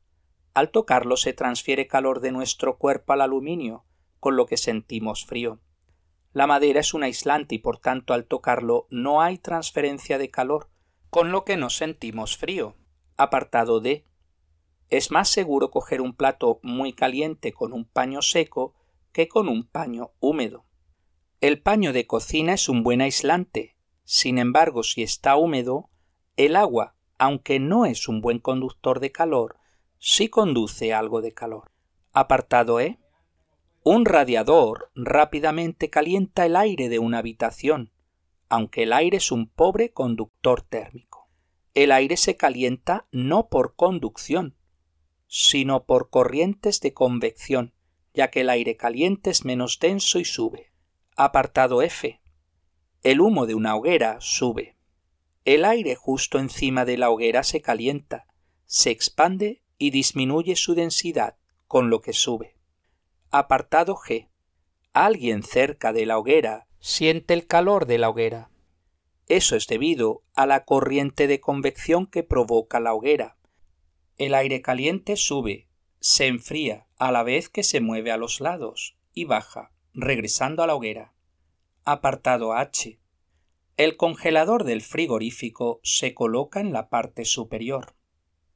Al 0.53 0.71
tocarlo 0.71 1.15
se 1.15 1.33
transfiere 1.33 1.87
calor 1.87 2.19
de 2.19 2.31
nuestro 2.31 2.77
cuerpo 2.77 3.13
al 3.13 3.21
aluminio, 3.21 3.85
con 4.19 4.35
lo 4.35 4.45
que 4.45 4.57
sentimos 4.57 5.25
frío. 5.25 5.59
La 6.33 6.47
madera 6.47 6.79
es 6.79 6.93
un 6.93 7.03
aislante 7.03 7.55
y 7.55 7.59
por 7.59 7.77
tanto 7.77 8.13
al 8.13 8.25
tocarlo 8.25 8.87
no 8.89 9.21
hay 9.21 9.37
transferencia 9.37 10.17
de 10.17 10.29
calor, 10.29 10.69
con 11.10 11.32
lo 11.32 11.46
que 11.46 11.58
nos 11.58 11.76
sentimos 11.76 12.38
frío. 12.38 12.76
Apartado 13.15 13.80
D. 13.80 14.06
Es 14.89 15.12
más 15.12 15.30
seguro 15.30 15.72
coger 15.72 16.02
un 16.02 16.13
plato 16.13 16.60
muy 16.63 16.93
caliente 16.93 17.52
con 17.54 17.74
un 17.74 17.86
paño 17.86 18.22
seco 18.22 18.74
que 19.12 19.28
con 19.28 19.50
un 19.50 19.65
paño 19.65 20.12
húmedo. 20.20 20.65
El 21.41 21.62
paño 21.62 21.93
de 21.93 22.08
cocina 22.08 22.54
es 22.54 22.70
un 22.70 22.84
buen 22.84 23.02
aislante. 23.02 23.76
Sin 24.04 24.38
embargo, 24.38 24.84
si 24.84 25.04
está 25.04 25.36
húmedo, 25.36 25.89
el 26.36 26.56
agua, 26.56 26.96
aunque 27.17 27.60
no 27.60 27.86
es 27.86 28.08
un 28.08 28.22
buen 28.22 28.39
conductor 28.39 29.00
de 29.00 29.12
calor, 29.12 29.58
sí 30.00 30.30
conduce 30.30 30.93
algo 30.93 31.22
de 31.22 31.34
calor. 31.34 31.72
Apartado 32.13 32.80
E. 32.80 33.00
Un 33.84 34.06
radiador 34.06 34.91
rápidamente 34.96 35.89
calienta 35.89 36.46
el 36.46 36.56
aire 36.56 36.89
de 36.89 37.00
una 37.00 37.20
habitación, 37.20 37.91
aunque 38.49 38.83
el 38.83 38.93
aire 38.93 39.17
es 39.17 39.31
un 39.31 39.47
pobre 39.47 39.91
conductor 39.91 40.62
térmico. 40.62 41.29
El 41.73 41.91
aire 41.91 42.17
se 42.17 42.36
calienta 42.36 43.07
no 43.12 43.49
por 43.49 43.75
conducción, 43.75 44.57
sino 45.27 45.86
por 45.86 46.10
corrientes 46.10 46.79
de 46.79 46.93
convección, 46.93 47.73
ya 48.13 48.29
que 48.31 48.41
el 48.41 48.49
aire 48.49 48.77
caliente 48.77 49.29
es 49.29 49.45
menos 49.45 49.79
denso 49.79 50.19
y 50.19 50.25
sube. 50.25 50.71
Apartado 51.15 51.81
F. 51.81 52.21
El 53.03 53.21
humo 53.21 53.45
de 53.45 53.53
una 53.53 53.75
hoguera 53.75 54.17
sube. 54.21 54.77
El 55.45 55.65
aire 55.65 55.95
justo 55.95 56.39
encima 56.39 56.83
de 56.83 56.97
la 56.97 57.10
hoguera 57.10 57.43
se 57.43 57.62
calienta, 57.62 58.27
se 58.65 58.89
expande 58.89 59.62
y 59.77 59.91
disminuye 59.91 60.55
su 60.55 60.73
densidad, 60.75 61.38
con 61.67 61.89
lo 61.89 62.01
que 62.01 62.13
sube. 62.13 62.57
Apartado 63.29 63.95
G. 63.95 64.29
Alguien 64.93 65.43
cerca 65.43 65.93
de 65.93 66.05
la 66.05 66.17
hoguera 66.17 66.66
siente 66.79 67.33
el 67.33 67.47
calor 67.47 67.85
de 67.85 67.97
la 67.97 68.09
hoguera. 68.09 68.49
Eso 69.27 69.55
es 69.55 69.67
debido 69.67 70.23
a 70.33 70.45
la 70.45 70.63
corriente 70.63 71.27
de 71.27 71.39
convección 71.39 72.05
que 72.05 72.23
provoca 72.23 72.79
la 72.79 72.93
hoguera. 72.93 73.37
El 74.17 74.33
aire 74.33 74.61
caliente 74.61 75.17
sube, 75.17 75.67
se 75.99 76.27
enfría 76.27 76.87
a 76.97 77.11
la 77.11 77.23
vez 77.23 77.49
que 77.49 77.63
se 77.63 77.81
mueve 77.81 78.11
a 78.11 78.17
los 78.17 78.39
lados 78.39 78.97
y 79.13 79.25
baja, 79.25 79.71
regresando 79.93 80.63
a 80.63 80.67
la 80.67 80.75
hoguera. 80.75 81.13
Apartado 81.83 82.53
H. 82.53 82.99
El 83.77 83.95
congelador 83.97 84.63
del 84.63 84.81
frigorífico 84.81 85.79
se 85.83 86.13
coloca 86.13 86.59
en 86.59 86.73
la 86.73 86.89
parte 86.89 87.25
superior. 87.25 87.95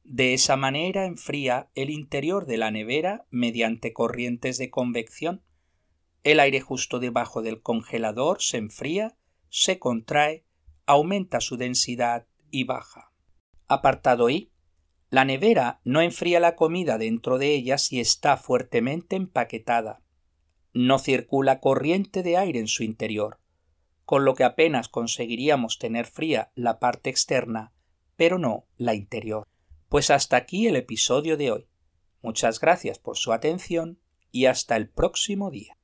De 0.03 0.33
esa 0.33 0.57
manera 0.57 1.05
enfría 1.05 1.69
el 1.75 1.89
interior 1.89 2.45
de 2.45 2.57
la 2.57 2.71
nevera 2.71 3.25
mediante 3.29 3.93
corrientes 3.93 4.57
de 4.57 4.69
convección. 4.71 5.43
El 6.23 6.39
aire 6.39 6.61
justo 6.61 6.99
debajo 6.99 7.41
del 7.41 7.61
congelador 7.61 8.41
se 8.41 8.57
enfría, 8.57 9.17
se 9.49 9.79
contrae, 9.79 10.45
aumenta 10.85 11.41
su 11.41 11.57
densidad 11.57 12.27
y 12.49 12.63
baja. 12.63 13.11
Apartado 13.67 14.29
I. 14.29 14.51
La 15.09 15.25
nevera 15.25 15.81
no 15.83 16.01
enfría 16.01 16.39
la 16.39 16.55
comida 16.55 16.97
dentro 16.97 17.37
de 17.37 17.53
ella 17.53 17.77
si 17.77 17.99
está 17.99 18.37
fuertemente 18.37 19.15
empaquetada. 19.15 20.01
No 20.73 20.99
circula 20.99 21.59
corriente 21.59 22.23
de 22.23 22.37
aire 22.37 22.59
en 22.59 22.67
su 22.67 22.83
interior 22.83 23.41
con 24.11 24.25
lo 24.25 24.35
que 24.35 24.43
apenas 24.43 24.89
conseguiríamos 24.89 25.79
tener 25.79 26.05
fría 26.05 26.51
la 26.53 26.79
parte 26.79 27.09
externa, 27.09 27.71
pero 28.17 28.39
no 28.39 28.65
la 28.75 28.93
interior. 28.93 29.47
Pues 29.87 30.09
hasta 30.09 30.35
aquí 30.35 30.67
el 30.67 30.75
episodio 30.75 31.37
de 31.37 31.49
hoy. 31.49 31.69
Muchas 32.21 32.59
gracias 32.59 32.99
por 32.99 33.15
su 33.15 33.31
atención 33.31 34.01
y 34.29 34.47
hasta 34.47 34.75
el 34.75 34.89
próximo 34.89 35.49
día. 35.49 35.77